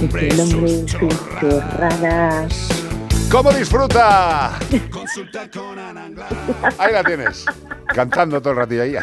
[0.00, 0.28] nombre.
[3.30, 4.56] ¿Cómo disfruta?
[6.78, 7.44] Ahí la tienes.
[7.88, 8.94] Cantando todo el ratillo ahí.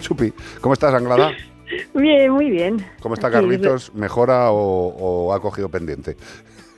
[0.00, 1.32] Chupi, ¿cómo estás, Anglada?
[1.94, 2.84] Bien, muy bien.
[3.00, 3.94] ¿Cómo está Carlitos?
[3.94, 6.16] ¿Mejora o, ha cogido pendiente?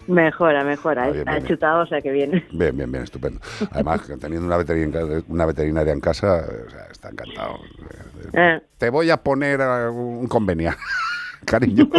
[0.08, 1.12] Mejora, mejora.
[1.26, 2.30] Ah, ha chutado, o sea que bien.
[2.50, 3.40] Bien, bien, bien, estupendo.
[3.72, 7.58] Además, teniendo una veterinaria, una veterinaria en casa, o sea, está encantado.
[8.32, 8.58] Eh.
[8.78, 10.72] Te voy a poner un convenio
[11.44, 11.90] cariño.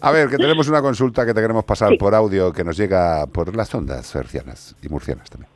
[0.00, 3.26] a ver, que tenemos una consulta que te queremos pasar por audio que nos llega
[3.26, 5.50] por las ondas hercianas y murcianas también.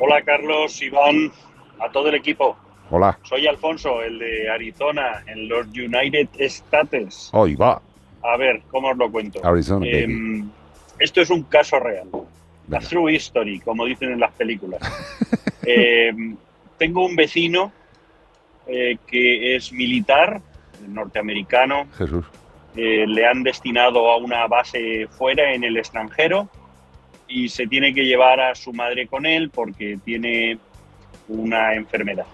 [0.00, 1.32] Hola Carlos, Iván,
[1.80, 2.58] a todo el equipo.
[2.90, 3.18] Hola.
[3.22, 7.30] Soy Alfonso, el de Arizona, en los United States.
[7.32, 7.80] Hoy va.
[8.22, 9.44] A ver, ¿cómo os lo cuento?
[9.44, 9.86] Arizona.
[9.86, 10.48] Em,
[10.98, 12.08] esto es un caso real.
[12.68, 14.80] La true history, como dicen en las películas.
[15.64, 16.36] Em,
[16.76, 17.70] tengo un vecino
[18.66, 20.40] eh, que es militar,
[20.88, 21.86] norteamericano.
[21.96, 22.24] Jesús.
[22.74, 26.48] Eh, le han destinado a una base fuera en el extranjero
[27.28, 30.58] y se tiene que llevar a su madre con él porque tiene
[31.28, 32.26] una enfermedad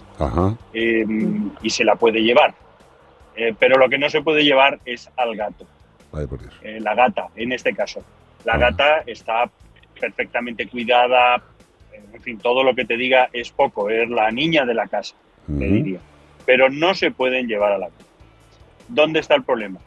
[0.72, 2.54] em, y se la puede llevar.
[3.36, 5.66] Eh, pero lo que no se puede llevar es al gato.
[6.80, 8.02] La gata, en este caso.
[8.44, 9.50] La gata está
[9.98, 11.42] perfectamente cuidada,
[11.92, 15.14] en fin, todo lo que te diga es poco, es la niña de la casa,
[15.46, 16.00] me diría
[16.48, 18.08] pero no se pueden llevar a la cama.
[18.88, 19.80] ¿Dónde está el problema?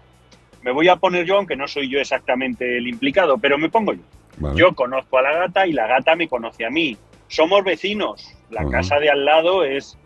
[0.62, 3.94] Me voy a poner yo, aunque no soy yo exactamente el implicado, pero me pongo
[3.94, 4.54] yo.
[4.54, 6.96] Yo conozco a la gata y la gata me conoce a mí.
[7.28, 8.32] Somos vecinos.
[8.52, 9.98] La casa de al lado es,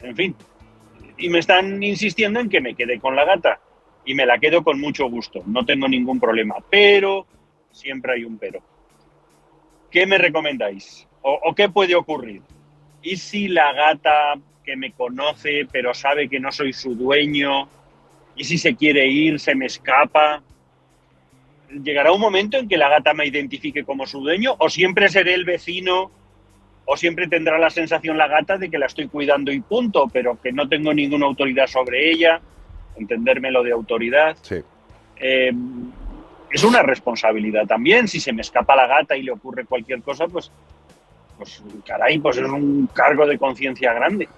[0.00, 0.34] en fin.
[1.18, 3.60] Y me están insistiendo en que me quede con la gata.
[4.08, 5.42] Y me la quedo con mucho gusto.
[5.46, 6.56] No tengo ningún problema.
[6.70, 7.26] Pero,
[7.70, 8.60] siempre hay un pero.
[9.90, 11.06] ¿Qué me recomendáis?
[11.20, 12.40] o qué puede ocurrir?
[13.02, 14.34] ¿Y si la gata
[14.64, 17.68] que me conoce, pero sabe que no soy su dueño,
[18.38, 20.42] y si se quiere ir, se me escapa.
[21.82, 24.54] ¿Llegará un momento en que la gata me identifique como su dueño?
[24.58, 26.10] ¿O siempre seré el vecino?
[26.86, 30.40] ¿O siempre tendrá la sensación la gata de que la estoy cuidando y punto, pero
[30.40, 32.40] que no tengo ninguna autoridad sobre ella?
[32.98, 34.36] Entenderme lo de autoridad.
[34.42, 34.56] Sí.
[35.16, 35.52] Eh,
[36.50, 38.08] es una responsabilidad también.
[38.08, 40.50] Si se me escapa la gata y le ocurre cualquier cosa, pues,
[41.36, 44.28] pues caray, pues es un cargo de conciencia grande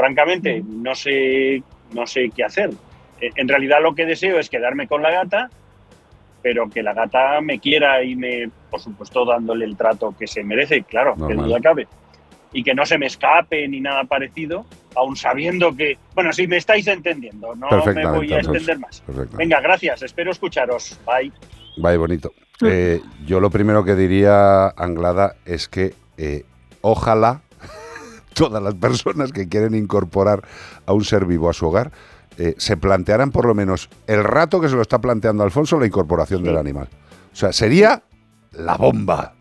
[0.00, 1.62] francamente no sé,
[1.92, 2.70] no sé qué hacer.
[3.20, 5.50] Eh, en realidad lo que deseo es quedarme con la gata,
[6.42, 10.42] pero que la gata me quiera y me, por supuesto, dándole el trato que se
[10.42, 11.86] merece, claro, que duda cabe.
[12.52, 14.64] Y que no se me escape ni nada parecido,
[14.94, 19.02] aún sabiendo que, bueno, si me estáis entendiendo, no me voy a extender más.
[19.32, 20.98] Venga, gracias, espero escucharos.
[21.06, 21.32] Bye.
[21.76, 22.32] Bye, bonito.
[22.62, 26.44] Eh, yo lo primero que diría, Anglada, es que eh,
[26.82, 27.42] ojalá
[28.34, 30.42] todas las personas que quieren incorporar
[30.86, 31.92] a un ser vivo a su hogar
[32.38, 35.86] eh, se plantearan por lo menos el rato que se lo está planteando Alfonso la
[35.86, 36.88] incorporación del animal.
[37.32, 38.02] O sea, sería
[38.52, 39.34] la bomba.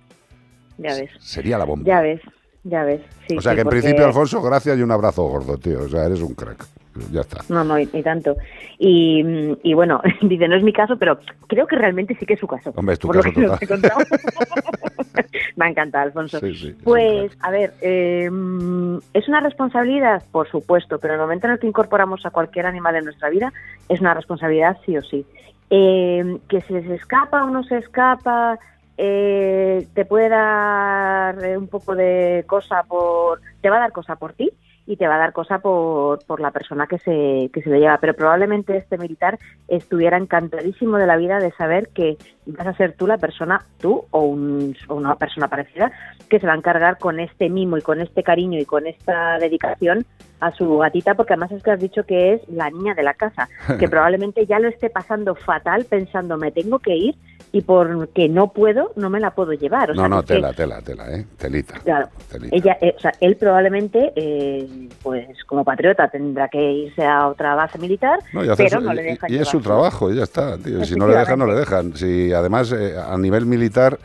[0.77, 1.09] Ya ves.
[1.19, 1.85] Sería la bomba.
[1.85, 2.21] Ya ves,
[2.63, 3.01] ya ves.
[3.37, 5.81] o sea que en principio, Alfonso, gracias y un abrazo gordo, tío.
[5.81, 6.65] O sea, eres un crack.
[7.11, 7.41] Ya está.
[7.49, 8.35] No, no, y, tanto.
[8.77, 9.23] Y,
[9.63, 12.47] y, bueno, dice, no es mi caso, pero creo que realmente sí que es su
[12.47, 12.73] caso.
[12.75, 13.59] Hombre, es tu caso total.
[15.55, 16.39] Me ha encantado, Alfonso.
[16.83, 20.23] pues, a ver, em, ¿es una responsabilidad?
[20.31, 23.29] Por supuesto, pero en el momento en el que incorporamos a cualquier animal en nuestra
[23.29, 23.53] vida,
[23.87, 25.25] es una responsabilidad sí o sí.
[25.69, 28.57] Em, que se escapa o no se escapa,
[29.01, 33.39] eh, te puede dar un poco de cosa por...
[33.61, 34.51] te va a dar cosa por ti,
[34.89, 37.77] y te va a dar cosa por, por la persona que se, que se lo
[37.77, 37.99] lleva.
[37.99, 39.37] Pero probablemente este militar
[39.67, 42.17] estuviera encantadísimo de la vida de saber que
[42.47, 45.91] vas a ser tú la persona, tú o, una persona parecida,
[46.27, 49.37] que se va a encargar con este mimo y con este cariño y con esta
[49.37, 50.07] dedicación
[50.39, 53.13] a su gatita, porque además es que has dicho que es la niña de la
[53.13, 57.15] casa, que probablemente ya lo esté pasando fatal pensando me tengo que ir
[57.51, 59.95] y porque no puedo, no me la puedo llevar.
[59.95, 61.25] no, no, tela, tela, tela, ¿eh?
[61.37, 61.79] Telita.
[61.79, 62.07] Claro.
[62.51, 64.67] Ella, eh, o sea, él probablemente, eh,
[65.01, 68.19] pues como patriota, tendrá que irse a otra base militar,
[68.55, 69.33] pero no le dejan.
[69.33, 70.85] Y, es su trabajo, y ya está, tío.
[70.85, 71.95] Si no le dejan, no le dejan.
[71.95, 73.97] Si además, eh, a nivel militar,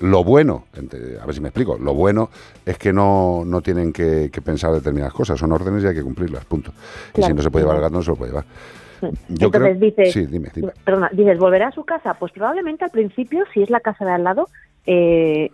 [0.00, 2.30] lo bueno, a ver si me explico, lo bueno
[2.64, 6.44] es que no, no tienen que, pensar determinadas cosas, son órdenes y hay que cumplirlas,
[6.44, 6.72] punto.
[7.16, 8.44] Y si no se puede llevar el gato, no se lo puede llevar.
[9.28, 10.30] Entonces dices,
[11.12, 12.14] dices, ¿volverá a su casa?
[12.14, 14.48] Pues probablemente al principio, si es la casa de al lado,
[14.86, 15.50] eh,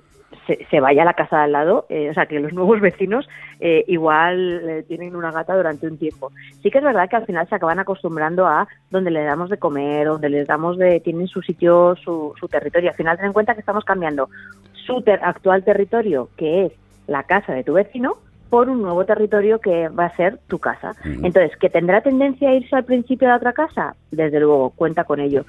[0.71, 3.29] se, vaya a la casa de al lado, eh, o sea, que los nuevos vecinos
[3.61, 6.33] eh, igual tienen una gata durante un tiempo.
[6.63, 9.59] Sí que es verdad que al final se acaban acostumbrando a donde le damos de
[9.59, 12.91] comer, donde les damos de, tienen su sitio, su, su territorio.
[12.91, 14.29] Al final ten en cuenta que estamos cambiando
[14.73, 16.73] su actual territorio, que es
[17.07, 18.17] la casa de tu vecino,
[18.51, 20.93] por un nuevo territorio que va a ser tu casa.
[21.05, 23.95] Entonces, ¿que tendrá tendencia a irse al principio de otra casa?
[24.11, 25.47] Desde luego, cuenta con ello.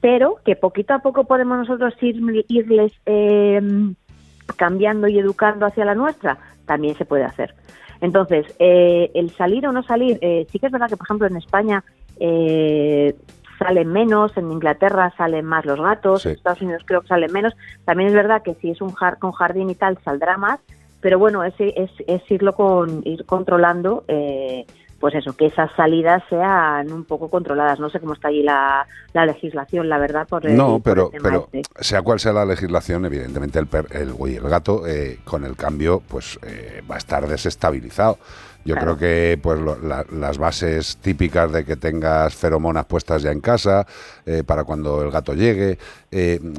[0.00, 3.60] Pero que poquito a poco podemos nosotros irles eh,
[4.56, 7.54] cambiando y educando hacia la nuestra, también se puede hacer.
[8.00, 11.26] Entonces, eh, el salir o no salir, eh, sí que es verdad que, por ejemplo,
[11.26, 11.84] en España
[12.20, 13.14] eh,
[13.58, 17.54] salen menos, en Inglaterra salen más los gatos, en Estados Unidos creo que salen menos.
[17.84, 20.60] También es verdad que si es un con jardín y tal, saldrá más,
[21.00, 24.66] pero bueno, es, es, es irlo con, ir controlando eh,
[25.00, 27.78] pues eso, que esas salidas sean un poco controladas.
[27.78, 30.26] No sé cómo está allí la, la legislación, la verdad.
[30.26, 31.62] Por no, pero, pero este.
[31.84, 36.38] sea cual sea la legislación, evidentemente el, el, el gato eh, con el cambio pues
[36.42, 38.18] eh, va a estar desestabilizado.
[38.64, 39.58] Yo creo que pues
[40.12, 43.86] las bases típicas de que tengas feromonas puestas ya en casa
[44.26, 45.78] eh, para cuando el gato llegue,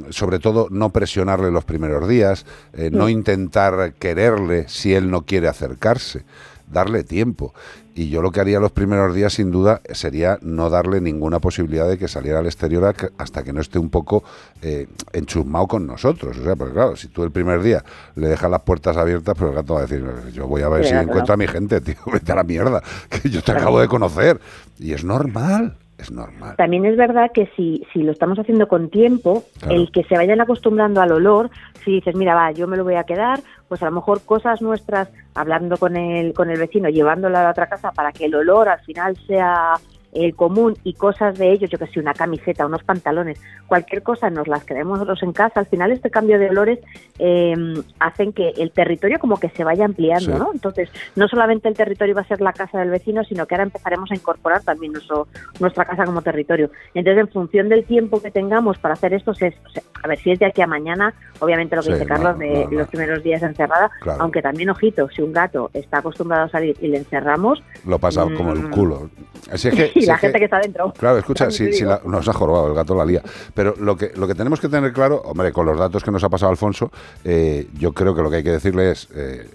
[0.08, 2.46] sobre todo no presionarle los primeros días,
[2.90, 6.24] no intentar quererle si él no quiere acercarse
[6.70, 7.54] darle tiempo.
[7.94, 11.88] Y yo lo que haría los primeros días, sin duda, sería no darle ninguna posibilidad
[11.88, 14.22] de que saliera al exterior hasta que no esté un poco
[14.62, 16.38] eh, enchumado con nosotros.
[16.38, 17.84] O sea, porque claro, si tú el primer día
[18.14, 20.86] le dejas las puertas abiertas, pues el gato va a decir, yo voy a ver
[20.86, 23.88] si encuentro a mi gente, tío, vete a la mierda, que yo te acabo de
[23.88, 24.40] conocer.
[24.78, 26.56] Y es normal es normal.
[26.56, 30.40] También es verdad que si, si lo estamos haciendo con tiempo, el que se vayan
[30.40, 31.50] acostumbrando al olor,
[31.84, 34.60] si dices, mira, va, yo me lo voy a quedar, pues a lo mejor cosas
[34.62, 38.34] nuestras, hablando con el, con el vecino, llevándola a la otra casa para que el
[38.34, 39.74] olor al final sea
[40.12, 44.30] el común y cosas de ellos, yo que sé, una camiseta, unos pantalones, cualquier cosa
[44.30, 46.78] nos las quedemos nosotros en casa, al final este cambio de olores
[47.18, 47.54] eh,
[47.98, 50.50] hacen que el territorio como que se vaya ampliando, ¿no?
[50.52, 53.64] Entonces, no solamente el territorio va a ser la casa del vecino, sino que ahora
[53.64, 55.28] empezaremos a incorporar también nuestro,
[55.60, 56.70] nuestra casa como territorio.
[56.94, 59.54] Entonces, en función del tiempo que tengamos para hacer esto, es,
[60.02, 62.88] a ver, si es de aquí a mañana, obviamente lo que dice Carlos de los
[62.88, 66.98] primeros días encerrada, aunque también, ojito, si un gato está acostumbrado a salir y le
[66.98, 67.62] encerramos...
[67.86, 69.10] Lo pasa como el culo.
[69.50, 70.92] Así es que y la gente que, está dentro.
[70.92, 71.70] Claro, escucha, si,
[72.04, 73.22] nos ha jorobado, el gato la lía.
[73.54, 76.22] Pero lo que, lo que tenemos que tener claro, hombre, con los datos que nos
[76.24, 76.90] ha pasado Alfonso,
[77.24, 79.48] eh, yo creo que lo que hay que decirle es, eh,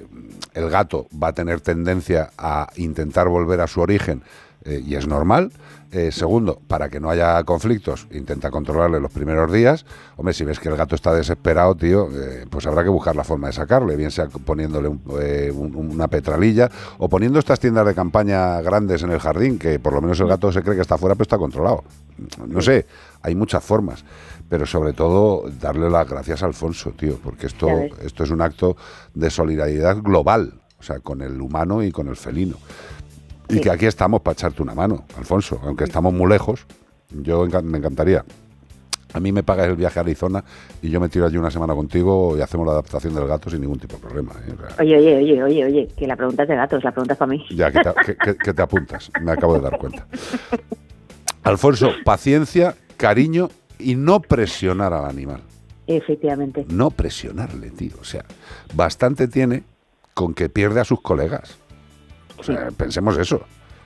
[0.54, 4.24] el gato va a tener tendencia a intentar volver a su origen
[4.64, 5.52] eh, y es normal.
[5.92, 9.86] Eh, segundo, para que no haya conflictos, intenta controlarle los primeros días.
[10.18, 13.24] Hombre, si ves que el gato está desesperado, tío, eh, pues habrá que buscar la
[13.24, 19.04] forma de sacarle, bien sea poniéndole una petralilla o poniendo estas tiendas de campaña grandes
[19.04, 21.24] en el jardín, que por lo menos el gato se cree que está fuera, pero
[21.24, 21.84] está controlado.
[22.48, 22.86] No sé,
[23.22, 24.04] hay muchas formas
[24.48, 27.68] pero sobre todo darle las gracias a Alfonso, tío, porque esto,
[28.02, 28.78] esto es un acto
[29.14, 32.58] de solidaridad global, o sea, con el humano y con el felino.
[33.50, 36.66] Y que aquí estamos para echarte una mano, Alfonso, aunque estamos muy lejos.
[37.12, 38.26] Yo me encantaría.
[39.14, 40.44] A mí me pagas el viaje a Arizona
[40.82, 43.62] y yo me tiro allí una semana contigo y hacemos la adaptación del gato sin
[43.62, 44.34] ningún tipo de problema.
[44.46, 44.54] ¿eh?
[44.80, 47.32] oye, oye, oye, oye, oye, que la pregunta es de gatos, la pregunta es para
[47.32, 47.46] mí.
[47.52, 50.06] Ya, que te, que te apuntas, me acabo de dar cuenta.
[51.44, 53.50] Alfonso, paciencia, cariño
[53.80, 55.42] y no presionar al animal.
[55.88, 56.66] Efectivamente.
[56.70, 57.94] No presionarle, tío.
[58.02, 58.26] O sea,
[58.74, 59.64] bastante tiene
[60.14, 61.58] con que pierde a sus colegas.
[62.38, 63.42] O sea, pensemos eso.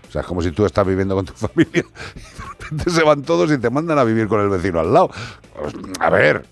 [0.07, 1.83] O sea, es como si tú estás viviendo con tu familia
[2.15, 4.93] y de repente se van todos y te mandan a vivir con el vecino al
[4.93, 5.11] lado.
[5.59, 6.45] Pues, a ver,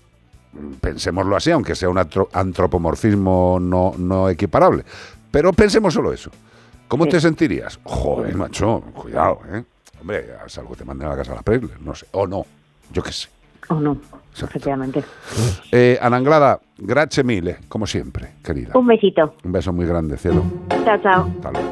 [0.80, 4.84] pensémoslo así, aunque sea un antropomorfismo no, no equiparable.
[5.30, 6.30] Pero pensemos solo eso.
[6.86, 7.78] ¿Cómo te sentirías?
[7.84, 9.62] Joder, macho, cuidado, ¿eh?
[10.00, 10.26] Hombre,
[10.56, 12.06] algo te manden a la casa a la Preble, no sé.
[12.12, 12.46] O no,
[12.92, 13.28] yo qué sé.
[13.68, 13.98] O no,
[14.34, 15.04] efectivamente.
[15.70, 18.70] Eh, Ananglada, grazie mille, como siempre, querida.
[18.74, 19.34] Un besito.
[19.44, 20.42] Un beso muy grande, cielo.
[20.84, 21.30] Chao, chao.
[21.36, 21.68] Hasta luego.